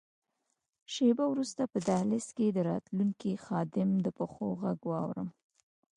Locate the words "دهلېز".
1.87-2.27